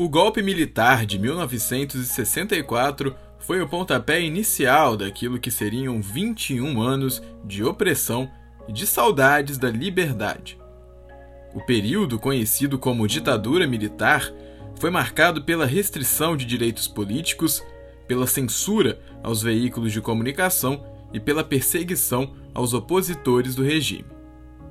O 0.00 0.08
golpe 0.08 0.42
militar 0.42 1.04
de 1.04 1.18
1964 1.18 3.14
foi 3.38 3.60
o 3.60 3.68
pontapé 3.68 4.18
inicial 4.22 4.96
daquilo 4.96 5.38
que 5.38 5.50
seriam 5.50 6.00
21 6.00 6.80
anos 6.80 7.22
de 7.44 7.62
opressão 7.62 8.26
e 8.66 8.72
de 8.72 8.86
saudades 8.86 9.58
da 9.58 9.68
liberdade. 9.68 10.58
O 11.52 11.60
período 11.60 12.18
conhecido 12.18 12.78
como 12.78 13.06
ditadura 13.06 13.66
militar 13.66 14.32
foi 14.76 14.88
marcado 14.88 15.42
pela 15.44 15.66
restrição 15.66 16.34
de 16.34 16.46
direitos 16.46 16.88
políticos, 16.88 17.62
pela 18.08 18.26
censura 18.26 18.98
aos 19.22 19.42
veículos 19.42 19.92
de 19.92 20.00
comunicação 20.00 20.82
e 21.12 21.20
pela 21.20 21.44
perseguição 21.44 22.34
aos 22.54 22.72
opositores 22.72 23.54
do 23.54 23.62
regime. 23.62 24.06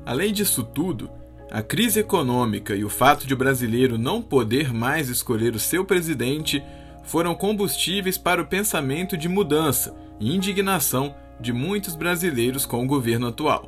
Além 0.07 0.34
disso 0.34 0.64
tudo, 0.64 1.18
a 1.52 1.63
crise 1.63 2.00
econômica 2.00 2.75
e 2.75 2.84
o 2.84 2.89
fato 2.89 3.25
de 3.25 3.34
o 3.34 3.38
brasileiro 3.38 3.97
não 3.97 4.21
poder 4.21 4.71
mais 4.71 5.09
escolher 5.09 5.55
o 5.55 5.59
seu 5.59 5.83
presidente 5.83 6.64
foram 7.04 7.33
combustíveis 7.33 8.18
para 8.18 8.42
o 8.42 8.46
pensamento 8.46 9.18
de 9.18 9.28
mudança 9.28 9.96
e 10.20 10.36
indignação 10.36 11.15
de 11.39 11.51
muitos 11.51 11.96
brasileiros 11.96 12.65
com 12.65 12.83
o 12.83 12.87
governo 12.87 13.28
atual. 13.28 13.68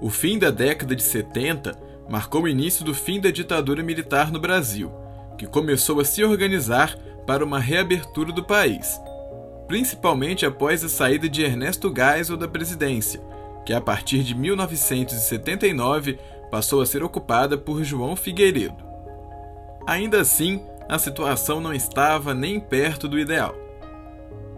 O 0.00 0.10
fim 0.10 0.36
da 0.36 0.50
década 0.50 0.96
de 0.96 1.02
70 1.02 1.78
marcou 2.08 2.42
o 2.42 2.48
início 2.48 2.84
do 2.84 2.92
fim 2.92 3.20
da 3.20 3.30
ditadura 3.30 3.82
militar 3.84 4.32
no 4.32 4.40
Brasil, 4.40 4.90
que 5.38 5.46
começou 5.46 6.00
a 6.00 6.04
se 6.04 6.24
organizar 6.24 6.96
para 7.24 7.44
uma 7.44 7.60
reabertura 7.60 8.32
do 8.32 8.42
país, 8.42 9.00
principalmente 9.68 10.44
após 10.44 10.82
a 10.82 10.88
saída 10.88 11.28
de 11.28 11.42
Ernesto 11.42 11.92
Geisel 11.94 12.36
da 12.36 12.48
presidência, 12.48 13.20
que 13.64 13.72
a 13.72 13.80
partir 13.80 14.24
de 14.24 14.34
1979 14.34 16.18
passou 16.52 16.82
a 16.82 16.86
ser 16.86 17.02
ocupada 17.02 17.56
por 17.56 17.82
João 17.82 18.14
Figueiredo. 18.14 18.76
Ainda 19.86 20.20
assim, 20.20 20.62
a 20.86 20.98
situação 20.98 21.62
não 21.62 21.72
estava 21.72 22.34
nem 22.34 22.60
perto 22.60 23.08
do 23.08 23.18
ideal. 23.18 23.54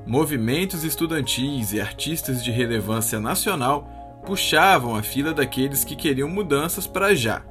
Movimentos 0.04 0.82
estudantis 0.82 1.72
e 1.72 1.80
artistas 1.80 2.42
de 2.42 2.50
relevância 2.50 3.20
nacional 3.20 3.88
puxavam 4.27 4.96
a 4.96 5.04
fila 5.04 5.32
daqueles 5.32 5.84
que 5.84 5.94
queriam 5.94 6.28
mudanças 6.28 6.84
para 6.84 7.14
já. 7.14 7.44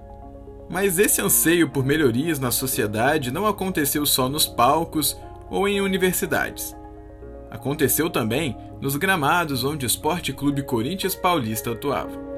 Mas 0.70 1.00
esse 1.00 1.22
anseio 1.22 1.70
por 1.70 1.86
melhorias 1.86 2.38
na 2.38 2.52
sociedade 2.52 3.31
não 3.31 3.48
aconteceu 3.48 4.06
só 4.06 4.28
nos 4.28 4.46
palcos 4.46 5.18
ou 5.50 5.70
em 5.70 5.80
universidades. 5.80 6.75
Aconteceu 7.50 8.09
também 8.09 8.58
nos 8.81 8.98
gramados 8.98 9.64
onde 9.64 9.86
o 9.86 9.88
Esporte 9.88 10.34
Clube 10.34 10.64
Corinthians 10.64 11.16
Paulista 11.16 11.72
atuava. 11.72 12.33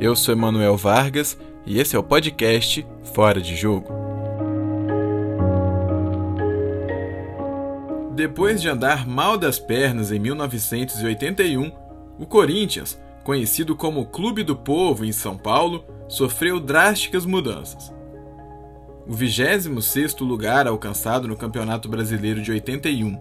Eu 0.00 0.16
sou 0.16 0.32
Emanuel 0.32 0.78
Vargas 0.78 1.36
e 1.66 1.78
esse 1.78 1.94
é 1.94 1.98
o 1.98 2.02
podcast 2.02 2.86
Fora 3.12 3.38
de 3.38 3.54
Jogo. 3.54 3.92
Depois 8.14 8.62
de 8.62 8.68
andar 8.70 9.06
mal 9.06 9.36
das 9.36 9.58
pernas 9.58 10.10
em 10.10 10.18
1981, 10.18 11.70
o 12.18 12.24
Corinthians, 12.24 12.98
conhecido 13.22 13.76
como 13.76 14.06
Clube 14.06 14.42
do 14.42 14.56
Povo 14.56 15.04
em 15.04 15.12
São 15.12 15.36
Paulo, 15.36 15.84
sofreu 16.08 16.58
drásticas 16.58 17.26
mudanças. 17.26 17.92
O 19.06 19.12
26º 19.12 20.26
lugar 20.26 20.66
alcançado 20.66 21.28
no 21.28 21.36
Campeonato 21.36 21.90
Brasileiro 21.90 22.40
de 22.40 22.50
81 22.50 23.20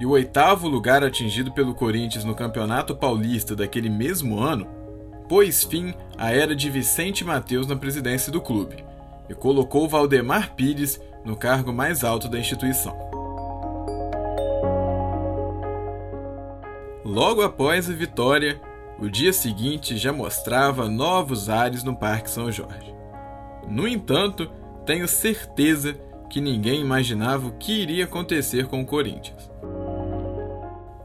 e 0.00 0.06
o 0.06 0.10
oitavo 0.10 0.68
lugar 0.68 1.04
atingido 1.04 1.52
pelo 1.52 1.74
Corinthians 1.74 2.24
no 2.24 2.34
Campeonato 2.34 2.96
Paulista 2.96 3.54
daquele 3.54 3.90
mesmo 3.90 4.40
ano, 4.40 4.66
pôs 5.34 5.64
fim 5.64 5.92
à 6.16 6.30
era 6.30 6.54
de 6.54 6.70
Vicente 6.70 7.24
Mateus 7.24 7.66
na 7.66 7.74
presidência 7.74 8.30
do 8.30 8.40
clube 8.40 8.84
e 9.28 9.34
colocou 9.34 9.88
Valdemar 9.88 10.54
Pires 10.54 11.00
no 11.24 11.34
cargo 11.34 11.72
mais 11.72 12.04
alto 12.04 12.28
da 12.28 12.38
instituição. 12.38 12.96
Logo 17.04 17.42
após 17.42 17.90
a 17.90 17.92
vitória, 17.92 18.60
o 18.96 19.08
dia 19.08 19.32
seguinte 19.32 19.96
já 19.96 20.12
mostrava 20.12 20.88
novos 20.88 21.48
ares 21.48 21.82
no 21.82 21.96
Parque 21.96 22.30
São 22.30 22.52
Jorge. 22.52 22.94
No 23.68 23.88
entanto, 23.88 24.48
tenho 24.86 25.08
certeza 25.08 25.96
que 26.30 26.40
ninguém 26.40 26.80
imaginava 26.80 27.48
o 27.48 27.52
que 27.54 27.72
iria 27.72 28.04
acontecer 28.04 28.68
com 28.68 28.82
o 28.82 28.86
Corinthians. 28.86 29.50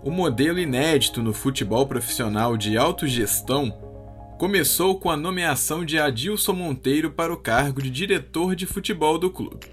O 0.04 0.12
modelo 0.12 0.60
inédito 0.60 1.20
no 1.24 1.34
futebol 1.34 1.88
profissional 1.88 2.56
de 2.56 2.78
autogestão 2.78 3.89
começou 4.40 4.98
com 4.98 5.12
a 5.12 5.18
nomeação 5.18 5.84
de 5.84 6.00
Adilson 6.00 6.54
Monteiro 6.54 7.12
para 7.12 7.34
o 7.34 7.36
cargo 7.36 7.82
de 7.82 7.90
diretor 7.90 8.56
de 8.56 8.66
futebol 8.66 9.18
do 9.20 9.30
clube. 9.30 9.68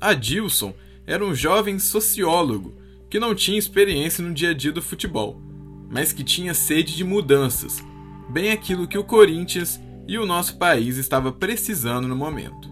Adilson 0.00 0.74
era 1.06 1.24
um 1.24 1.32
jovem 1.32 1.78
sociólogo 1.78 2.74
que 3.08 3.20
não 3.20 3.36
tinha 3.36 3.56
experiência 3.56 4.22
no 4.24 4.34
dia 4.34 4.50
a 4.50 4.52
dia 4.52 4.72
do 4.72 4.82
futebol, 4.82 5.40
mas 5.88 6.12
que 6.12 6.24
tinha 6.24 6.54
sede 6.54 6.96
de 6.96 7.04
mudanças, 7.04 7.80
bem 8.28 8.50
aquilo 8.50 8.88
que 8.88 8.98
o 8.98 9.04
Corinthians 9.04 9.80
e 10.08 10.18
o 10.18 10.26
nosso 10.26 10.58
país 10.58 10.96
estava 10.96 11.30
precisando 11.30 12.08
no 12.08 12.16
momento. 12.16 12.68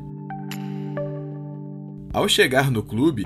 Ao 2.12 2.28
chegar 2.28 2.68
no 2.68 2.82
clube, 2.82 3.22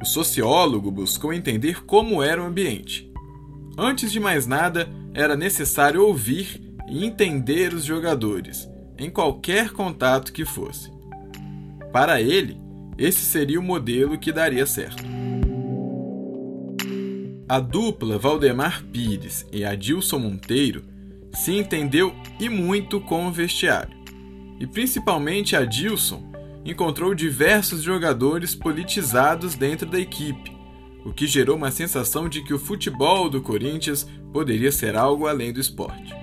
o 0.00 0.04
sociólogo 0.04 0.88
buscou 0.92 1.32
entender 1.32 1.84
como 1.84 2.22
era 2.22 2.40
o 2.40 2.46
ambiente. 2.46 3.12
Antes 3.76 4.12
de 4.12 4.20
mais 4.20 4.46
nada, 4.46 4.88
era 5.12 5.34
necessário 5.34 6.06
ouvir 6.06 6.71
e 6.92 7.06
entender 7.06 7.72
os 7.72 7.86
jogadores, 7.86 8.68
em 8.98 9.08
qualquer 9.08 9.70
contato 9.70 10.30
que 10.30 10.44
fosse. 10.44 10.92
Para 11.90 12.20
ele, 12.20 12.60
esse 12.98 13.20
seria 13.20 13.58
o 13.58 13.62
modelo 13.62 14.18
que 14.18 14.30
daria 14.30 14.66
certo. 14.66 15.02
A 17.48 17.58
dupla 17.58 18.18
Valdemar 18.18 18.84
Pires 18.84 19.46
e 19.50 19.64
Adilson 19.64 20.18
Monteiro 20.18 20.84
se 21.32 21.56
entendeu 21.56 22.14
e 22.38 22.50
muito 22.50 23.00
com 23.00 23.26
o 23.26 23.32
vestiário. 23.32 23.96
E 24.60 24.66
principalmente 24.66 25.56
Adilson 25.56 26.30
encontrou 26.62 27.14
diversos 27.14 27.82
jogadores 27.82 28.54
politizados 28.54 29.54
dentro 29.54 29.88
da 29.88 29.98
equipe, 29.98 30.54
o 31.06 31.12
que 31.12 31.26
gerou 31.26 31.56
uma 31.56 31.70
sensação 31.70 32.28
de 32.28 32.44
que 32.44 32.52
o 32.52 32.58
futebol 32.58 33.30
do 33.30 33.40
Corinthians 33.40 34.06
poderia 34.30 34.70
ser 34.70 34.94
algo 34.94 35.26
além 35.26 35.54
do 35.54 35.60
esporte. 35.60 36.21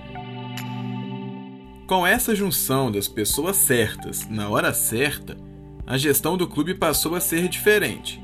Com 1.90 2.06
essa 2.06 2.36
junção 2.36 2.88
das 2.88 3.08
pessoas 3.08 3.56
certas 3.56 4.28
na 4.28 4.48
hora 4.48 4.72
certa, 4.72 5.36
a 5.84 5.98
gestão 5.98 6.36
do 6.36 6.46
clube 6.46 6.72
passou 6.72 7.16
a 7.16 7.20
ser 7.20 7.48
diferente. 7.48 8.22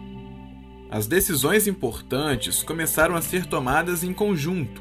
As 0.88 1.08
decisões 1.08 1.66
importantes 1.66 2.62
começaram 2.62 3.16
a 3.16 3.20
ser 3.20 3.44
tomadas 3.44 4.04
em 4.04 4.12
conjunto, 4.12 4.80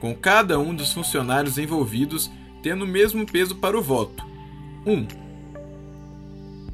com 0.00 0.14
cada 0.14 0.58
um 0.58 0.74
dos 0.74 0.90
funcionários 0.90 1.58
envolvidos 1.58 2.30
tendo 2.62 2.86
o 2.86 2.88
mesmo 2.88 3.26
peso 3.26 3.56
para 3.56 3.78
o 3.78 3.82
voto. 3.82 4.24
1. 4.86 4.90
Um, 4.90 5.06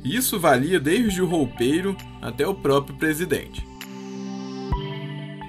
isso 0.04 0.38
valia 0.38 0.78
desde 0.78 1.20
o 1.20 1.26
roupeiro 1.26 1.96
até 2.22 2.46
o 2.46 2.54
próprio 2.54 2.94
presidente. 2.94 3.66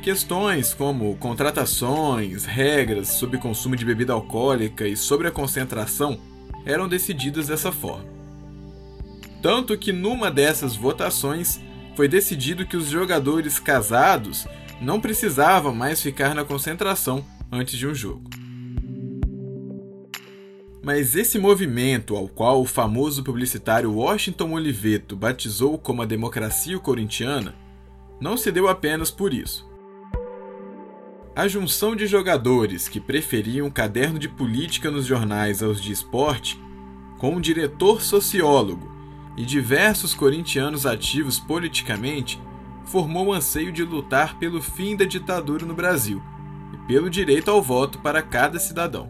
Questões 0.01 0.73
como 0.73 1.15
contratações, 1.17 2.43
regras 2.43 3.09
sobre 3.09 3.37
consumo 3.37 3.75
de 3.75 3.85
bebida 3.85 4.13
alcoólica 4.13 4.87
e 4.87 4.97
sobre 4.97 5.27
a 5.27 5.31
concentração 5.31 6.19
eram 6.65 6.89
decididas 6.89 7.47
dessa 7.47 7.71
forma. 7.71 8.09
Tanto 9.43 9.77
que 9.77 9.91
numa 9.91 10.31
dessas 10.31 10.75
votações 10.75 11.61
foi 11.95 12.07
decidido 12.07 12.65
que 12.65 12.75
os 12.75 12.87
jogadores 12.87 13.59
casados 13.59 14.47
não 14.81 14.99
precisavam 14.99 15.73
mais 15.75 16.01
ficar 16.01 16.33
na 16.33 16.43
concentração 16.43 17.23
antes 17.51 17.77
de 17.77 17.85
um 17.85 17.93
jogo. 17.93 18.27
Mas 20.81 21.15
esse 21.15 21.37
movimento, 21.37 22.15
ao 22.15 22.27
qual 22.27 22.59
o 22.59 22.65
famoso 22.65 23.23
publicitário 23.23 23.93
Washington 23.93 24.53
Oliveto 24.53 25.15
batizou 25.15 25.77
como 25.77 26.01
a 26.01 26.07
democracia 26.07 26.79
corintiana, 26.79 27.53
não 28.19 28.35
se 28.35 28.51
deu 28.51 28.67
apenas 28.67 29.11
por 29.11 29.31
isso. 29.31 29.70
A 31.33 31.47
junção 31.47 31.95
de 31.95 32.07
jogadores 32.07 32.89
que 32.89 32.99
preferiam 32.99 33.69
caderno 33.69 34.19
de 34.19 34.27
política 34.27 34.91
nos 34.91 35.05
jornais 35.05 35.63
aos 35.63 35.81
de 35.81 35.89
esporte, 35.89 36.61
com 37.19 37.35
um 37.35 37.39
diretor 37.39 38.01
sociólogo 38.01 38.91
e 39.37 39.45
diversos 39.45 40.13
corintianos 40.13 40.85
ativos 40.85 41.39
politicamente, 41.39 42.37
formou 42.85 43.27
o 43.27 43.33
anseio 43.33 43.71
de 43.71 43.81
lutar 43.81 44.37
pelo 44.39 44.61
fim 44.61 44.97
da 44.97 45.05
ditadura 45.05 45.65
no 45.65 45.73
Brasil 45.73 46.21
e 46.73 46.77
pelo 46.85 47.09
direito 47.09 47.49
ao 47.49 47.61
voto 47.61 47.99
para 47.99 48.21
cada 48.21 48.59
cidadão. 48.59 49.09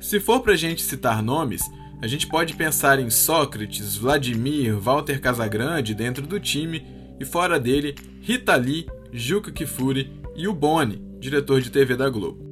Se 0.00 0.18
for 0.18 0.40
para 0.40 0.54
a 0.54 0.56
gente 0.56 0.82
citar 0.82 1.22
nomes, 1.22 1.60
a 2.00 2.06
gente 2.06 2.26
pode 2.26 2.54
pensar 2.54 2.98
em 2.98 3.10
Sócrates, 3.10 3.98
Vladimir, 3.98 4.78
Walter 4.78 5.20
Casagrande 5.20 5.94
dentro 5.94 6.26
do 6.26 6.40
time 6.40 6.86
e 7.20 7.24
fora 7.26 7.60
dele 7.60 7.94
Rita 8.22 8.56
Lee, 8.56 8.86
Juca 9.12 9.50
Kifuri 9.50 10.12
e 10.34 10.46
o 10.48 10.52
Boni, 10.52 11.02
diretor 11.18 11.60
de 11.60 11.70
TV 11.70 11.96
da 11.96 12.08
Globo. 12.08 12.48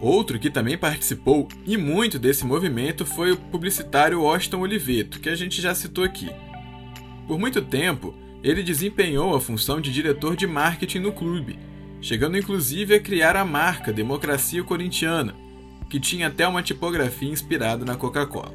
Outro 0.00 0.38
que 0.38 0.50
também 0.50 0.76
participou 0.76 1.46
e 1.64 1.76
muito 1.76 2.18
desse 2.18 2.44
movimento 2.44 3.06
foi 3.06 3.30
o 3.32 3.36
publicitário 3.36 4.22
Washington 4.22 4.60
Oliveto, 4.60 5.20
que 5.20 5.28
a 5.28 5.36
gente 5.36 5.62
já 5.62 5.74
citou 5.74 6.02
aqui. 6.02 6.28
Por 7.28 7.38
muito 7.38 7.62
tempo, 7.62 8.12
ele 8.42 8.64
desempenhou 8.64 9.34
a 9.34 9.40
função 9.40 9.80
de 9.80 9.92
diretor 9.92 10.34
de 10.34 10.46
marketing 10.46 10.98
no 10.98 11.12
clube, 11.12 11.58
chegando 12.00 12.36
inclusive 12.36 12.94
a 12.94 13.00
criar 13.00 13.36
a 13.36 13.44
marca 13.44 13.92
Democracia 13.92 14.64
Corintiana, 14.64 15.36
que 15.88 16.00
tinha 16.00 16.26
até 16.26 16.48
uma 16.48 16.62
tipografia 16.62 17.30
inspirada 17.30 17.84
na 17.84 17.94
Coca-Cola. 17.94 18.52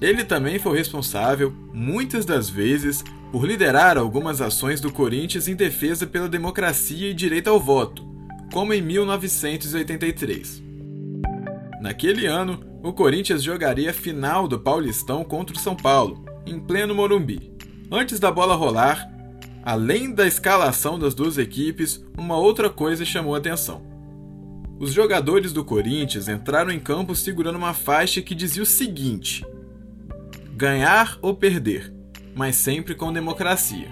Ele 0.00 0.24
também 0.24 0.58
foi 0.58 0.76
responsável, 0.76 1.52
muitas 1.72 2.24
das 2.26 2.50
vezes, 2.50 3.02
por 3.32 3.46
liderar 3.46 3.96
algumas 3.96 4.40
ações 4.40 4.80
do 4.80 4.92
Corinthians 4.92 5.48
em 5.48 5.56
defesa 5.56 6.06
pela 6.06 6.28
democracia 6.28 7.10
e 7.10 7.14
direito 7.14 7.48
ao 7.48 7.58
voto, 7.58 8.04
como 8.52 8.74
em 8.74 8.82
1983. 8.82 10.62
Naquele 11.80 12.26
ano, 12.26 12.62
o 12.82 12.92
Corinthians 12.92 13.42
jogaria 13.42 13.90
a 13.90 13.94
final 13.94 14.46
do 14.46 14.58
Paulistão 14.58 15.24
contra 15.24 15.56
o 15.56 15.58
São 15.58 15.74
Paulo, 15.74 16.24
em 16.46 16.60
pleno 16.60 16.94
Morumbi. 16.94 17.52
Antes 17.90 18.20
da 18.20 18.30
bola 18.30 18.54
rolar, 18.54 19.10
além 19.64 20.12
da 20.12 20.26
escalação 20.26 20.98
das 20.98 21.14
duas 21.14 21.38
equipes, 21.38 22.04
uma 22.16 22.36
outra 22.36 22.68
coisa 22.68 23.04
chamou 23.04 23.34
a 23.34 23.38
atenção. 23.38 23.82
Os 24.78 24.92
jogadores 24.92 25.52
do 25.52 25.64
Corinthians 25.64 26.28
entraram 26.28 26.70
em 26.70 26.78
campo 26.78 27.14
segurando 27.14 27.56
uma 27.56 27.72
faixa 27.72 28.20
que 28.20 28.34
dizia 28.34 28.62
o 28.62 28.66
seguinte: 28.66 29.44
ganhar 30.56 31.18
ou 31.20 31.34
perder, 31.34 31.92
mas 32.34 32.56
sempre 32.56 32.94
com 32.94 33.12
democracia. 33.12 33.88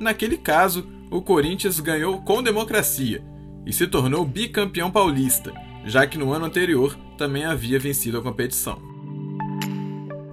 Naquele 0.00 0.36
caso, 0.36 0.90
o 1.08 1.22
Corinthians 1.22 1.78
ganhou 1.78 2.20
com 2.22 2.42
democracia 2.42 3.22
e 3.64 3.72
se 3.72 3.86
tornou 3.86 4.24
bicampeão 4.24 4.90
paulista, 4.90 5.52
já 5.84 6.04
que 6.04 6.18
no 6.18 6.32
ano 6.32 6.46
anterior 6.46 6.98
também 7.16 7.44
havia 7.44 7.78
vencido 7.78 8.18
a 8.18 8.22
competição. 8.22 8.82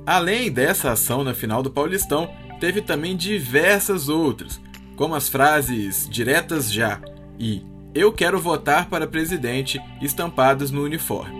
Além 0.03 0.51
dessa 0.51 0.91
ação 0.91 1.23
na 1.23 1.33
final 1.33 1.61
do 1.61 1.69
Paulistão, 1.69 2.33
teve 2.59 2.81
também 2.81 3.15
diversas 3.15 4.09
outras, 4.09 4.59
como 4.95 5.13
as 5.13 5.29
frases 5.29 6.09
diretas 6.09 6.73
já 6.73 6.99
e 7.39 7.63
eu 7.93 8.11
quero 8.11 8.39
votar 8.39 8.89
para 8.89 9.05
presidente 9.05 9.79
estampadas 10.01 10.71
no 10.71 10.83
uniforme. 10.83 11.36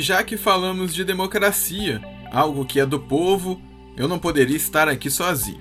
Já 0.00 0.24
que 0.24 0.38
falamos 0.38 0.94
de 0.94 1.04
democracia, 1.04 2.00
algo 2.32 2.64
que 2.64 2.80
é 2.80 2.86
do 2.86 2.98
povo, 2.98 3.60
eu 3.96 4.08
não 4.08 4.18
poderia 4.18 4.56
estar 4.56 4.88
aqui 4.88 5.10
sozinho. 5.10 5.60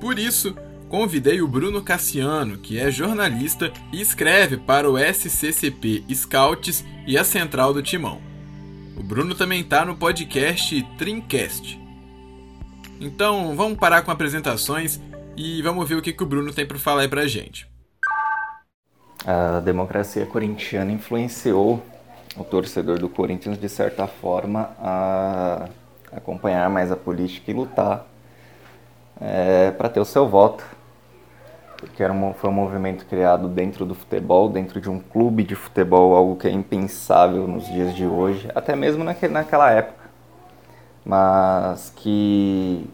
Por 0.00 0.18
isso, 0.18 0.54
convidei 0.88 1.40
o 1.40 1.46
Bruno 1.46 1.80
Cassiano, 1.80 2.58
que 2.58 2.76
é 2.76 2.90
jornalista 2.90 3.72
e 3.92 4.00
escreve 4.00 4.56
para 4.56 4.90
o 4.90 4.98
SCCP 4.98 6.04
Scouts 6.12 6.84
e 7.06 7.16
a 7.16 7.22
Central 7.22 7.72
do 7.72 7.80
Timão. 7.80 8.20
O 8.96 9.02
Bruno 9.02 9.32
também 9.34 9.60
está 9.60 9.84
no 9.84 9.96
podcast 9.96 10.82
Trincast. 10.98 11.80
Então, 13.00 13.54
vamos 13.54 13.78
parar 13.78 14.02
com 14.02 14.10
apresentações 14.10 15.00
e 15.36 15.62
vamos 15.62 15.88
ver 15.88 15.94
o 15.94 16.02
que, 16.02 16.12
que 16.12 16.22
o 16.24 16.26
Bruno 16.26 16.52
tem 16.52 16.66
para 16.66 16.80
falar 16.80 17.02
aí 17.02 17.08
pra 17.08 17.28
gente. 17.28 17.70
A 19.24 19.60
democracia 19.60 20.26
corintiana 20.26 20.90
influenciou 20.90 21.80
o 22.38 22.44
torcedor 22.44 22.98
do 22.98 23.08
Corinthians, 23.08 23.58
de 23.58 23.68
certa 23.68 24.06
forma, 24.06 24.70
a 24.80 25.68
acompanhar 26.12 26.68
mais 26.70 26.90
a 26.90 26.96
política 26.96 27.50
e 27.50 27.54
lutar 27.54 28.06
é, 29.20 29.70
para 29.72 29.88
ter 29.88 30.00
o 30.00 30.04
seu 30.04 30.28
voto. 30.28 30.64
Porque 31.76 32.02
era 32.02 32.12
um, 32.12 32.34
foi 32.34 32.50
um 32.50 32.52
movimento 32.52 33.06
criado 33.06 33.46
dentro 33.46 33.84
do 33.84 33.94
futebol, 33.94 34.48
dentro 34.48 34.80
de 34.80 34.90
um 34.90 34.98
clube 34.98 35.44
de 35.44 35.54
futebol, 35.54 36.16
algo 36.16 36.36
que 36.36 36.48
é 36.48 36.50
impensável 36.50 37.46
nos 37.46 37.66
dias 37.66 37.94
de 37.94 38.04
hoje, 38.04 38.50
até 38.54 38.74
mesmo 38.74 39.04
naquele, 39.04 39.32
naquela 39.32 39.70
época. 39.70 40.08
Mas 41.04 41.92
que 41.94 42.88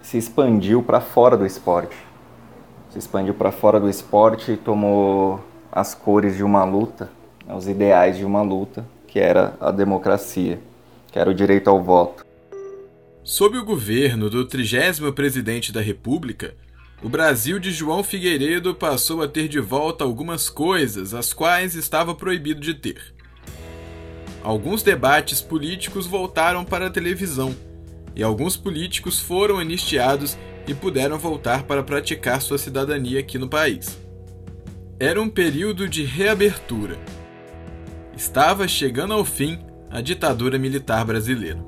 se 0.00 0.16
expandiu 0.18 0.82
para 0.82 1.00
fora 1.00 1.36
do 1.36 1.44
esporte. 1.44 1.96
Se 2.90 2.98
expandiu 2.98 3.34
para 3.34 3.50
fora 3.50 3.78
do 3.78 3.90
esporte 3.90 4.52
e 4.52 4.56
tomou 4.56 5.40
as 5.70 5.94
cores 5.94 6.36
de 6.36 6.44
uma 6.44 6.64
luta, 6.64 7.10
os 7.48 7.66
ideais 7.66 8.16
de 8.16 8.24
uma 8.24 8.42
luta, 8.42 8.84
que 9.06 9.18
era 9.18 9.56
a 9.60 9.70
democracia, 9.70 10.60
que 11.10 11.18
era 11.18 11.30
o 11.30 11.34
direito 11.34 11.68
ao 11.68 11.82
voto. 11.82 12.24
Sob 13.22 13.56
o 13.56 13.64
governo 13.64 14.28
do 14.28 14.44
trigésimo 14.44 15.12
presidente 15.12 15.72
da 15.72 15.80
República, 15.80 16.54
o 17.02 17.08
Brasil 17.08 17.58
de 17.58 17.70
João 17.70 18.02
Figueiredo 18.02 18.74
passou 18.74 19.22
a 19.22 19.28
ter 19.28 19.48
de 19.48 19.60
volta 19.60 20.04
algumas 20.04 20.48
coisas 20.48 21.12
as 21.12 21.32
quais 21.32 21.74
estava 21.74 22.14
proibido 22.14 22.60
de 22.60 22.74
ter. 22.74 23.14
Alguns 24.42 24.82
debates 24.82 25.40
políticos 25.40 26.06
voltaram 26.06 26.64
para 26.64 26.86
a 26.86 26.90
televisão 26.90 27.54
e 28.14 28.22
alguns 28.22 28.56
políticos 28.56 29.18
foram 29.18 29.58
anistiados 29.58 30.36
e 30.66 30.74
puderam 30.74 31.18
voltar 31.18 31.64
para 31.64 31.82
praticar 31.82 32.40
sua 32.40 32.58
cidadania 32.58 33.20
aqui 33.20 33.38
no 33.38 33.48
país. 33.48 33.98
Era 34.98 35.20
um 35.20 35.28
período 35.28 35.88
de 35.88 36.04
reabertura. 36.04 36.96
Estava 38.16 38.68
chegando 38.68 39.12
ao 39.12 39.24
fim 39.24 39.58
a 39.90 40.00
ditadura 40.00 40.58
militar 40.58 41.04
brasileira. 41.04 41.58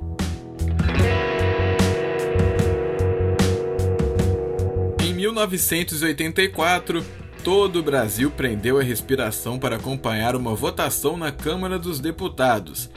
Em 5.02 5.12
1984, 5.12 7.04
todo 7.43 7.81
o 7.81 7.82
Brasil 7.82 8.31
prendeu 8.31 8.78
a 8.78 8.82
respiração 8.82 9.58
para 9.58 9.76
acompanhar 9.76 10.37
uma 10.37 10.54
votação 10.54 11.16
na 11.16 11.32
Câmara 11.32 11.78
dos 11.78 11.98
Deputados, 12.00 12.90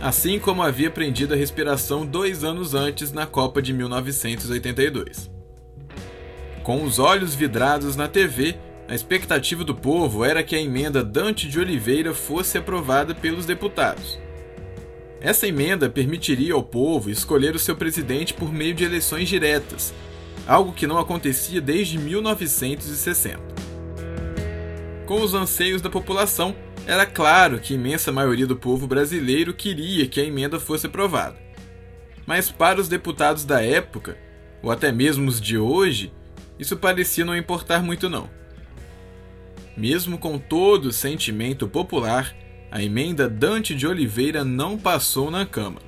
assim 0.00 0.38
como 0.38 0.62
havia 0.62 0.90
prendido 0.90 1.34
a 1.34 1.36
respiração 1.36 2.06
dois 2.06 2.42
anos 2.42 2.74
antes 2.74 3.12
na 3.12 3.26
Copa 3.26 3.60
de 3.60 3.72
1982. 3.72 5.30
Com 6.62 6.82
os 6.84 6.98
olhos 6.98 7.34
vidrados 7.34 7.96
na 7.96 8.08
TV, 8.08 8.56
a 8.86 8.94
expectativa 8.94 9.64
do 9.64 9.74
povo 9.74 10.24
era 10.24 10.42
que 10.42 10.54
a 10.54 10.60
emenda 10.60 11.02
Dante 11.02 11.48
de 11.48 11.58
Oliveira 11.58 12.12
fosse 12.12 12.58
aprovada 12.58 13.14
pelos 13.14 13.46
deputados. 13.46 14.18
Essa 15.20 15.48
emenda 15.48 15.88
permitiria 15.88 16.52
ao 16.52 16.62
povo 16.62 17.10
escolher 17.10 17.54
o 17.54 17.58
seu 17.58 17.74
presidente 17.74 18.34
por 18.34 18.52
meio 18.52 18.74
de 18.74 18.84
eleições 18.84 19.26
diretas, 19.26 19.94
algo 20.46 20.74
que 20.74 20.86
não 20.86 20.98
acontecia 20.98 21.62
desde 21.62 21.98
1960. 21.98 23.40
Com 25.06 25.22
os 25.22 25.32
anseios 25.32 25.80
da 25.80 25.88
população, 25.88 26.54
era 26.86 27.06
claro 27.06 27.58
que 27.58 27.72
a 27.72 27.76
imensa 27.76 28.12
maioria 28.12 28.46
do 28.46 28.56
povo 28.56 28.86
brasileiro 28.86 29.54
queria 29.54 30.06
que 30.06 30.20
a 30.20 30.24
emenda 30.24 30.60
fosse 30.60 30.86
aprovada. 30.86 31.36
Mas 32.26 32.50
para 32.50 32.78
os 32.80 32.88
deputados 32.88 33.46
da 33.46 33.62
época, 33.62 34.18
ou 34.62 34.70
até 34.70 34.92
mesmo 34.92 35.26
os 35.26 35.40
de 35.40 35.56
hoje, 35.56 36.12
isso 36.58 36.76
parecia 36.76 37.24
não 37.24 37.36
importar 37.36 37.82
muito 37.82 38.10
não. 38.10 38.28
Mesmo 39.76 40.18
com 40.18 40.38
todo 40.38 40.86
o 40.86 40.92
sentimento 40.92 41.66
popular, 41.66 42.34
a 42.70 42.82
emenda 42.82 43.28
Dante 43.28 43.74
de 43.74 43.86
Oliveira 43.86 44.44
não 44.44 44.78
passou 44.78 45.30
na 45.30 45.44
Câmara. 45.44 45.86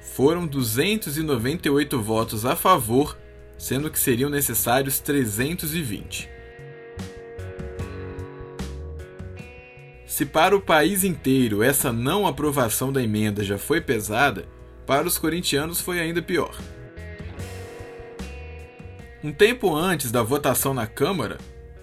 Foram 0.00 0.46
298 0.46 2.00
votos 2.00 2.46
a 2.46 2.56
favor, 2.56 3.18
sendo 3.58 3.90
que 3.90 3.98
seriam 3.98 4.30
necessários 4.30 4.98
320. 5.00 6.28
Se 10.06 10.24
para 10.24 10.56
o 10.56 10.60
país 10.62 11.04
inteiro 11.04 11.62
essa 11.62 11.92
não 11.92 12.26
aprovação 12.26 12.90
da 12.90 13.02
emenda 13.02 13.44
já 13.44 13.58
foi 13.58 13.82
pesada, 13.82 14.46
para 14.86 15.06
os 15.06 15.18
corintianos 15.18 15.80
foi 15.80 16.00
ainda 16.00 16.22
pior. 16.22 16.56
Um 19.22 19.32
tempo 19.32 19.74
antes 19.74 20.10
da 20.10 20.22
votação 20.22 20.72
na 20.72 20.86
Câmara, 20.86 21.36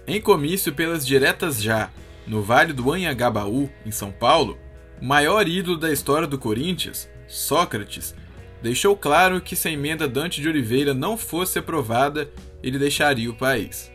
em 0.06 0.20
comício 0.20 0.72
pelas 0.72 1.06
diretas 1.06 1.62
já, 1.62 1.90
no 2.26 2.42
Vale 2.42 2.72
do 2.72 2.92
Anhangabaú, 2.92 3.70
em 3.84 3.90
São 3.90 4.10
Paulo, 4.10 4.58
o 5.00 5.04
maior 5.04 5.48
ídolo 5.48 5.76
da 5.76 5.92
história 5.92 6.26
do 6.26 6.38
Corinthians, 6.38 7.08
Sócrates, 7.26 8.14
deixou 8.62 8.96
claro 8.96 9.40
que 9.40 9.56
se 9.56 9.68
a 9.68 9.70
emenda 9.70 10.08
Dante 10.08 10.40
de 10.40 10.48
Oliveira 10.48 10.94
não 10.94 11.16
fosse 11.16 11.58
aprovada, 11.58 12.30
ele 12.62 12.78
deixaria 12.78 13.30
o 13.30 13.36
país. 13.36 13.90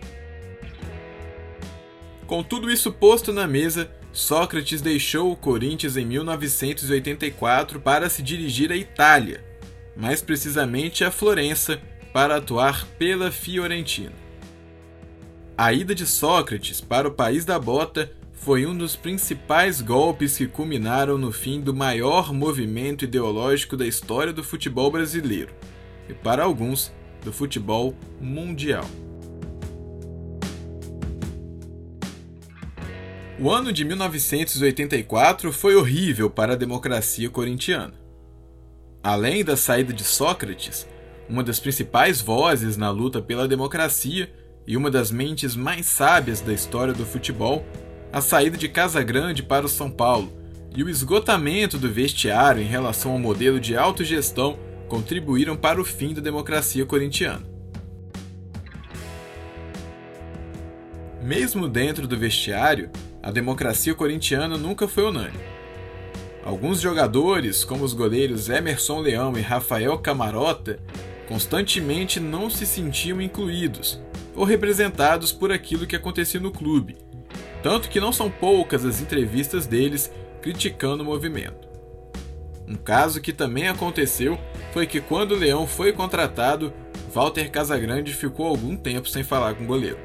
Com 2.27 2.43
tudo 2.43 2.69
isso 2.69 2.91
posto 2.91 3.33
na 3.33 3.47
mesa, 3.47 3.89
Sócrates 4.11 4.81
deixou 4.81 5.31
o 5.31 5.35
Corinthians 5.35 5.97
em 5.97 6.05
1984 6.05 7.79
para 7.79 8.09
se 8.09 8.21
dirigir 8.21 8.71
à 8.71 8.75
Itália, 8.75 9.43
mais 9.95 10.21
precisamente 10.21 11.03
a 11.03 11.11
Florença, 11.11 11.79
para 12.13 12.37
atuar 12.37 12.85
pela 12.97 13.31
Fiorentina. 13.31 14.28
A 15.61 15.73
ida 15.73 15.93
de 15.93 16.05
Sócrates 16.05 16.79
para 16.79 17.05
o 17.05 17.11
país 17.11 17.43
da 17.43 17.59
bota 17.59 18.09
foi 18.31 18.65
um 18.65 18.77
dos 18.77 18.95
principais 18.95 19.81
golpes 19.81 20.37
que 20.37 20.47
culminaram 20.47 21.17
no 21.17 21.33
fim 21.33 21.59
do 21.59 21.75
maior 21.75 22.31
movimento 22.31 23.03
ideológico 23.03 23.75
da 23.75 23.85
história 23.85 24.31
do 24.31 24.41
futebol 24.41 24.89
brasileiro 24.89 25.53
e, 26.07 26.13
para 26.13 26.45
alguns, 26.45 26.93
do 27.25 27.33
futebol 27.33 27.93
mundial. 28.21 28.85
O 33.37 33.51
ano 33.51 33.73
de 33.73 33.83
1984 33.83 35.51
foi 35.51 35.75
horrível 35.75 36.29
para 36.29 36.53
a 36.53 36.55
democracia 36.55 37.29
corintiana. 37.29 37.95
Além 39.03 39.43
da 39.43 39.57
saída 39.57 39.91
de 39.91 40.05
Sócrates, 40.05 40.87
uma 41.27 41.43
das 41.43 41.59
principais 41.59 42.21
vozes 42.21 42.77
na 42.77 42.89
luta 42.89 43.21
pela 43.21 43.45
democracia 43.45 44.38
e 44.69 44.77
uma 44.77 44.91
das 44.91 45.09
mentes 45.09 45.55
mais 45.55 45.87
sábias 45.87 46.41
da 46.41 46.53
história 46.53 46.93
do 46.93 47.03
futebol, 47.03 47.65
a 48.13 48.21
saída 48.21 48.55
de 48.55 48.69
Casa 48.69 49.01
Grande 49.01 49.41
para 49.41 49.65
o 49.65 49.69
São 49.69 49.89
Paulo 49.89 50.31
e 50.75 50.83
o 50.83 50.89
esgotamento 50.89 51.75
do 51.75 51.91
vestiário 51.91 52.61
em 52.61 52.67
relação 52.67 53.13
ao 53.13 53.17
modelo 53.17 53.59
de 53.59 53.75
autogestão 53.75 54.59
contribuíram 54.87 55.57
para 55.57 55.81
o 55.81 55.83
fim 55.83 56.13
da 56.13 56.21
democracia 56.21 56.85
corintiana. 56.85 57.41
Mesmo 61.23 61.67
dentro 61.67 62.07
do 62.07 62.15
vestiário, 62.15 62.91
a 63.23 63.31
democracia 63.31 63.95
corintiana 63.95 64.55
nunca 64.55 64.87
foi 64.87 65.05
unânime. 65.05 65.43
Alguns 66.45 66.79
jogadores, 66.79 67.63
como 67.63 67.83
os 67.83 67.93
goleiros 67.93 68.49
Emerson 68.49 68.99
Leão 68.99 69.35
e 69.35 69.41
Rafael 69.41 69.97
Camarota, 69.97 70.79
constantemente 71.27 72.19
não 72.19 72.51
se 72.51 72.67
sentiam 72.67 73.19
incluídos 73.19 73.99
ou 74.39 74.45
representados 74.45 75.33
por 75.33 75.51
aquilo 75.51 75.85
que 75.85 75.97
acontecia 75.97 76.39
no 76.39 76.49
clube, 76.49 76.95
tanto 77.61 77.89
que 77.89 77.99
não 77.99 78.13
são 78.13 78.31
poucas 78.31 78.85
as 78.85 79.01
entrevistas 79.01 79.67
deles 79.67 80.09
criticando 80.41 81.03
o 81.03 81.05
movimento. 81.05 81.67
Um 82.65 82.75
caso 82.75 83.19
que 83.19 83.33
também 83.33 83.67
aconteceu 83.67 84.39
foi 84.71 84.87
que 84.87 85.01
quando 85.01 85.33
o 85.33 85.37
Leão 85.37 85.67
foi 85.67 85.91
contratado, 85.91 86.71
Walter 87.13 87.51
Casagrande 87.51 88.13
ficou 88.13 88.47
algum 88.47 88.77
tempo 88.77 89.09
sem 89.09 89.23
falar 89.23 89.55
com 89.55 89.65
o 89.65 89.67
goleiro. 89.67 89.99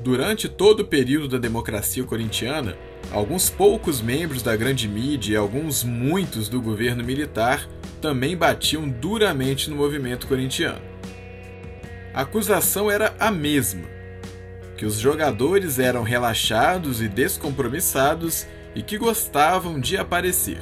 Durante 0.00 0.48
todo 0.48 0.80
o 0.80 0.86
período 0.86 1.28
da 1.28 1.36
democracia 1.36 2.02
corintiana, 2.02 2.78
alguns 3.12 3.50
poucos 3.50 4.00
membros 4.00 4.42
da 4.42 4.56
grande 4.56 4.88
mídia 4.88 5.34
e 5.34 5.36
alguns 5.36 5.84
muitos 5.84 6.48
do 6.48 6.62
governo 6.62 7.04
militar 7.04 7.68
também 8.00 8.36
batiam 8.36 8.88
duramente 8.88 9.68
no 9.68 9.76
movimento 9.76 10.26
corintiano. 10.26 10.82
A 12.14 12.22
acusação 12.22 12.90
era 12.90 13.14
a 13.18 13.30
mesma: 13.30 13.84
que 14.76 14.86
os 14.86 14.94
jogadores 14.98 15.78
eram 15.78 16.02
relaxados 16.02 17.02
e 17.02 17.08
descompromissados 17.08 18.46
e 18.74 18.82
que 18.82 18.96
gostavam 18.96 19.78
de 19.78 19.96
aparecer. 19.96 20.60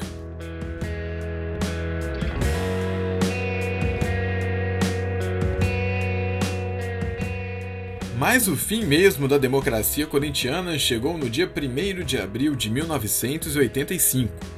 Mas 8.18 8.48
o 8.48 8.56
fim 8.56 8.84
mesmo 8.84 9.28
da 9.28 9.36
democracia 9.36 10.06
corintiana 10.06 10.78
chegou 10.78 11.18
no 11.18 11.28
dia 11.28 11.46
1 11.46 12.02
de 12.02 12.18
abril 12.18 12.56
de 12.56 12.70
1985. 12.70 14.55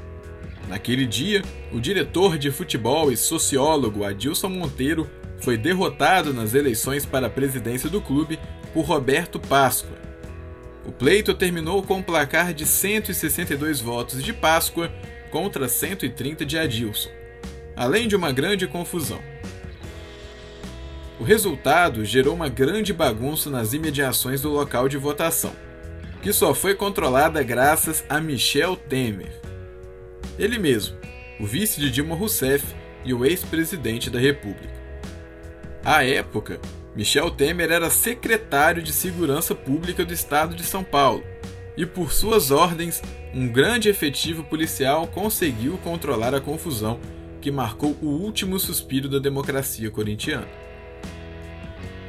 Naquele 0.68 1.06
dia, 1.06 1.42
o 1.72 1.80
diretor 1.80 2.36
de 2.36 2.50
futebol 2.50 3.10
e 3.10 3.16
sociólogo 3.16 4.04
Adilson 4.04 4.50
Monteiro 4.50 5.08
foi 5.40 5.56
derrotado 5.56 6.34
nas 6.34 6.52
eleições 6.52 7.06
para 7.06 7.28
a 7.28 7.30
presidência 7.30 7.88
do 7.88 8.02
clube 8.02 8.38
por 8.74 8.84
Roberto 8.84 9.40
Páscoa. 9.40 9.96
O 10.84 10.92
pleito 10.92 11.32
terminou 11.32 11.82
com 11.82 11.98
um 11.98 12.02
placar 12.02 12.52
de 12.52 12.66
162 12.66 13.80
votos 13.80 14.22
de 14.22 14.32
Páscoa 14.32 14.92
contra 15.30 15.68
130 15.68 16.44
de 16.44 16.58
Adilson, 16.58 17.10
além 17.74 18.06
de 18.06 18.14
uma 18.14 18.30
grande 18.30 18.66
confusão. 18.66 19.20
O 21.18 21.24
resultado 21.24 22.04
gerou 22.04 22.34
uma 22.34 22.48
grande 22.48 22.92
bagunça 22.92 23.48
nas 23.48 23.72
imediações 23.72 24.42
do 24.42 24.50
local 24.50 24.88
de 24.88 24.98
votação, 24.98 25.54
que 26.22 26.32
só 26.32 26.54
foi 26.54 26.74
controlada 26.74 27.42
graças 27.42 28.04
a 28.08 28.20
Michel 28.20 28.76
Temer. 28.76 29.47
Ele 30.38 30.58
mesmo, 30.58 30.96
o 31.40 31.46
vice 31.46 31.80
de 31.80 31.90
Dilma 31.90 32.14
Rousseff 32.14 32.64
e 33.04 33.14
o 33.14 33.24
ex-presidente 33.24 34.10
da 34.10 34.18
República. 34.18 34.74
À 35.84 36.04
época, 36.04 36.60
Michel 36.94 37.30
Temer 37.30 37.70
era 37.70 37.90
secretário 37.90 38.82
de 38.82 38.92
Segurança 38.92 39.54
Pública 39.54 40.04
do 40.04 40.12
Estado 40.12 40.54
de 40.54 40.64
São 40.64 40.82
Paulo, 40.82 41.24
e 41.76 41.86
por 41.86 42.12
suas 42.12 42.50
ordens, 42.50 43.00
um 43.32 43.46
grande 43.46 43.88
efetivo 43.88 44.42
policial 44.42 45.06
conseguiu 45.06 45.78
controlar 45.78 46.34
a 46.34 46.40
confusão 46.40 46.98
que 47.40 47.52
marcou 47.52 47.96
o 48.02 48.06
último 48.06 48.58
suspiro 48.58 49.08
da 49.08 49.20
democracia 49.20 49.90
corintiana. 49.90 50.48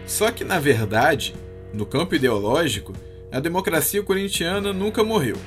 Só 0.07 0.31
que, 0.31 0.43
na 0.43 0.59
verdade, 0.59 1.35
no 1.71 1.85
campo 1.85 2.15
ideológico, 2.15 2.93
a 3.31 3.39
democracia 3.39 4.01
corintiana 4.01 4.73
nunca 4.73 5.03
morreu. 5.03 5.37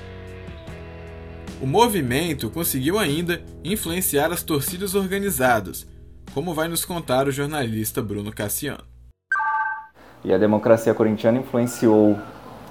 O 1.62 1.66
movimento 1.66 2.50
conseguiu 2.50 2.98
ainda 2.98 3.40
influenciar 3.62 4.32
as 4.32 4.42
torcidas 4.42 4.96
organizadas, 4.96 5.86
como 6.34 6.52
vai 6.52 6.66
nos 6.66 6.84
contar 6.84 7.28
o 7.28 7.30
jornalista 7.30 8.02
Bruno 8.02 8.32
Cassiano. 8.32 8.82
E 10.24 10.34
a 10.34 10.38
democracia 10.38 10.92
corintiana 10.92 11.38
influenciou 11.38 12.18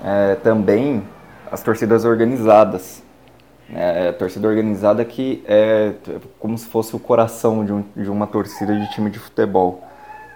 é, 0.03 0.35
também 0.35 1.07
as 1.49 1.63
torcidas 1.63 2.03
organizadas. 2.03 3.01
É, 3.73 4.09
a 4.09 4.13
torcida 4.13 4.45
organizada 4.49 5.05
que 5.05 5.41
é 5.47 5.93
como 6.37 6.57
se 6.57 6.65
fosse 6.65 6.93
o 6.93 6.99
coração 6.99 7.63
de, 7.63 7.71
um, 7.71 7.85
de 7.95 8.09
uma 8.09 8.27
torcida 8.27 8.77
de 8.77 8.91
time 8.91 9.09
de 9.09 9.19
futebol 9.19 9.87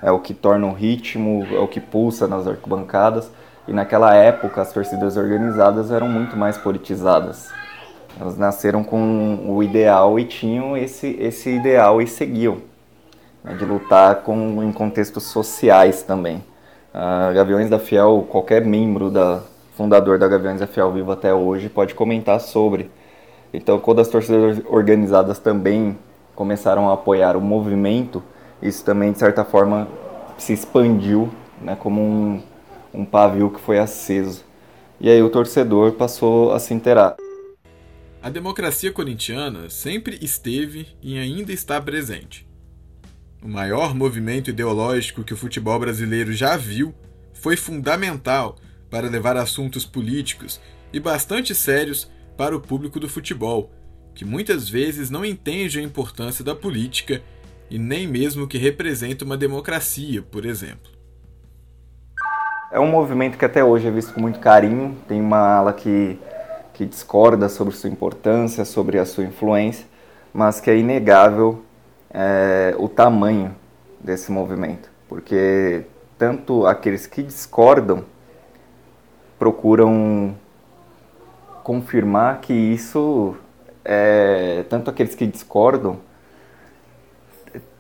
é 0.02 0.12
o 0.12 0.20
que 0.20 0.34
torna 0.34 0.66
o 0.66 0.72
ritmo, 0.72 1.46
é 1.52 1.60
o 1.60 1.68
que 1.68 1.82
pulsa 1.82 2.26
nas 2.26 2.48
arquibancadas. 2.48 3.30
E 3.68 3.74
naquela 3.74 4.16
época 4.16 4.62
as 4.62 4.72
torcidas 4.72 5.18
organizadas 5.18 5.92
eram 5.92 6.08
muito 6.08 6.38
mais 6.38 6.58
politizadas. 6.58 7.52
Elas 8.20 8.38
nasceram 8.38 8.84
com 8.84 9.46
o 9.48 9.62
ideal 9.62 10.18
e 10.20 10.26
tinham 10.26 10.78
esse, 10.78 11.18
esse 11.20 11.50
ideal 11.50 12.02
e 12.02 12.08
seguiam. 12.08 12.58
Né, 13.46 13.54
de 13.54 13.64
lutar 13.64 14.24
com, 14.24 14.64
em 14.64 14.72
contextos 14.72 15.24
sociais 15.26 16.02
também. 16.02 16.44
A 16.92 17.32
Gaviões 17.32 17.70
da 17.70 17.78
Fiel, 17.78 18.26
qualquer 18.28 18.66
membro 18.66 19.12
da 19.12 19.42
fundador 19.78 20.18
da 20.18 20.28
Gaviões 20.28 20.60
da 20.60 20.66
Fiel 20.66 20.92
vivo 20.92 21.12
até 21.12 21.32
hoje 21.32 21.70
pode 21.70 21.94
comentar 21.94 22.40
sobre. 22.40 22.90
Então, 23.54 23.78
quando 23.80 24.02
as 24.02 24.08
torcidas 24.08 24.62
organizadas 24.68 25.38
também 25.38 25.96
começaram 26.36 26.90
a 26.90 26.94
apoiar 26.94 27.38
o 27.38 27.42
movimento, 27.42 28.24
isso 28.62 28.84
também, 28.84 29.12
de 29.12 29.20
certa 29.20 29.44
forma, 29.46 29.88
se 30.38 30.52
expandiu 30.52 31.30
né, 31.62 31.78
como 31.80 32.02
um, 32.02 32.42
um 32.94 33.06
pavio 33.06 33.52
que 33.52 33.60
foi 33.60 33.78
aceso. 33.78 34.44
E 35.00 35.10
aí 35.10 35.22
o 35.22 35.30
torcedor 35.30 35.92
passou 35.92 36.52
a 36.52 36.60
se 36.60 36.74
inteirar. 36.74 37.16
A 38.26 38.30
democracia 38.32 38.92
corintiana 38.92 39.70
sempre 39.70 40.18
esteve 40.20 40.88
e 41.00 41.16
ainda 41.16 41.54
está 41.54 41.80
presente. 41.80 42.50
O 43.40 43.48
maior 43.48 43.94
movimento 43.94 44.50
ideológico 44.50 45.24
que 45.24 45.36
o 45.36 45.38
futebol 45.38 45.78
brasileiro 45.78 46.34
já 46.34 46.58
viu 46.58 46.92
foi 47.36 47.56
fundamental 47.56 48.56
para 48.90 49.08
levar 49.08 49.38
assuntos 49.38 49.86
políticos 49.86 50.60
e 50.92 51.00
bastante 51.00 51.54
sérios 51.54 52.12
para 52.36 52.58
o 52.58 52.60
público 52.60 53.00
do 53.00 53.08
futebol, 53.08 53.72
que 54.16 54.26
muitas 54.26 54.68
vezes 54.68 55.12
não 55.12 55.24
entende 55.24 55.78
a 55.78 55.84
importância 55.84 56.44
da 56.44 56.56
política 56.56 57.22
e 57.70 57.78
nem 57.78 58.08
mesmo 58.08 58.48
que 58.48 58.58
representa 58.58 59.24
uma 59.24 59.38
democracia, 59.38 60.24
por 60.24 60.48
exemplo. 60.48 60.92
É 62.72 62.80
um 62.80 62.88
movimento 62.88 63.38
que 63.38 63.46
até 63.46 63.64
hoje 63.64 63.86
é 63.86 63.92
visto 63.92 64.16
com 64.16 64.20
muito 64.20 64.40
carinho, 64.40 64.98
tem 65.08 65.22
uma 65.22 65.38
ala 65.38 65.74
que, 65.74 66.18
que 66.76 66.86
discorda 66.86 67.48
sobre 67.48 67.74
sua 67.74 67.90
importância, 67.90 68.66
sobre 68.66 69.00
a 69.00 69.06
sua 69.06 69.24
influência, 69.24 69.86
mas 70.34 70.60
que 70.60 70.70
é 70.70 70.78
inegável 70.78 71.62
é, 72.14 72.76
o 72.78 72.90
tamanho 72.90 73.56
desse 74.00 74.30
movimento, 74.30 74.90
porque 75.08 75.86
tanto 76.18 76.68
aqueles 76.68 77.08
que 77.08 77.24
discordam 77.24 78.04
procuram 79.40 80.36
confirmar 81.64 82.42
que 82.42 82.54
isso 82.54 83.36
é, 83.84 84.66
tanto 84.70 84.90
aqueles 84.90 85.16
que 85.16 85.26
discordam 85.26 85.98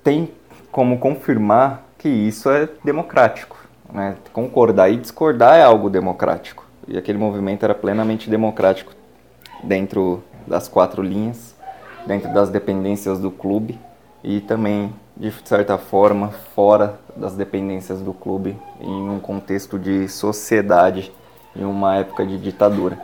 tem 0.01 0.31
como 0.71 0.99
confirmar 0.99 1.83
que 1.97 2.07
isso 2.07 2.49
é 2.49 2.69
democrático. 2.83 3.57
Né? 3.91 4.15
Concordar 4.31 4.89
e 4.89 4.97
discordar 4.97 5.57
é 5.57 5.63
algo 5.63 5.89
democrático. 5.89 6.64
E 6.87 6.97
aquele 6.97 7.17
movimento 7.17 7.63
era 7.63 7.73
plenamente 7.73 8.29
democrático 8.29 8.93
dentro 9.63 10.23
das 10.45 10.67
quatro 10.67 11.01
linhas, 11.01 11.55
dentro 12.05 12.31
das 12.31 12.49
dependências 12.49 13.19
do 13.19 13.31
clube 13.31 13.79
e 14.23 14.39
também, 14.39 14.93
de 15.17 15.31
certa 15.43 15.77
forma, 15.77 16.29
fora 16.29 16.99
das 17.15 17.35
dependências 17.35 18.01
do 18.01 18.13
clube, 18.13 18.57
em 18.79 19.09
um 19.09 19.19
contexto 19.19 19.79
de 19.79 20.07
sociedade, 20.07 21.11
em 21.55 21.63
uma 21.63 21.95
época 21.95 22.25
de 22.25 22.37
ditadura. 22.37 22.99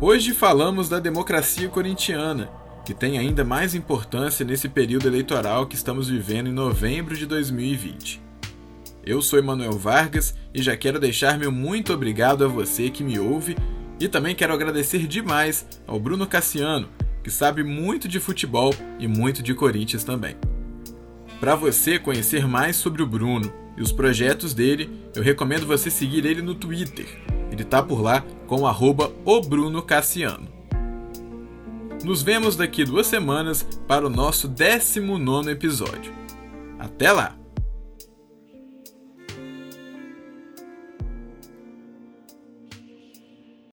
Hoje 0.00 0.32
falamos 0.32 0.88
da 0.88 0.98
democracia 0.98 1.68
corintiana 1.68 2.59
que 2.84 2.94
tem 2.94 3.18
ainda 3.18 3.44
mais 3.44 3.74
importância 3.74 4.44
nesse 4.44 4.68
período 4.68 5.06
eleitoral 5.06 5.66
que 5.66 5.74
estamos 5.74 6.08
vivendo 6.08 6.48
em 6.48 6.52
novembro 6.52 7.16
de 7.16 7.26
2020. 7.26 8.20
Eu 9.04 9.22
sou 9.22 9.38
Emanuel 9.38 9.72
Vargas 9.72 10.34
e 10.54 10.62
já 10.62 10.76
quero 10.76 11.00
deixar 11.00 11.38
meu 11.38 11.50
muito 11.50 11.92
obrigado 11.92 12.44
a 12.44 12.48
você 12.48 12.90
que 12.90 13.02
me 13.02 13.18
ouve 13.18 13.56
e 13.98 14.08
também 14.08 14.34
quero 14.34 14.52
agradecer 14.52 15.06
demais 15.06 15.66
ao 15.86 15.98
Bruno 15.98 16.26
Cassiano, 16.26 16.88
que 17.22 17.30
sabe 17.30 17.62
muito 17.62 18.08
de 18.08 18.20
futebol 18.20 18.74
e 18.98 19.06
muito 19.06 19.42
de 19.42 19.54
Corinthians 19.54 20.04
também. 20.04 20.36
Para 21.38 21.54
você 21.54 21.98
conhecer 21.98 22.46
mais 22.46 22.76
sobre 22.76 23.02
o 23.02 23.06
Bruno 23.06 23.52
e 23.76 23.82
os 23.82 23.92
projetos 23.92 24.52
dele, 24.52 24.90
eu 25.14 25.22
recomendo 25.22 25.66
você 25.66 25.90
seguir 25.90 26.26
ele 26.26 26.42
no 26.42 26.54
Twitter. 26.54 27.06
Ele 27.50 27.64
tá 27.64 27.82
por 27.82 28.00
lá 28.02 28.24
com 28.46 28.62
o 28.62 29.82
Cassiano. 29.82 30.59
Nos 32.04 32.22
vemos 32.22 32.56
daqui 32.56 32.84
duas 32.84 33.06
semanas 33.06 33.62
para 33.86 34.06
o 34.06 34.10
nosso 34.10 34.48
19 34.48 35.50
episódio. 35.50 36.12
Até 36.78 37.12
lá! 37.12 37.39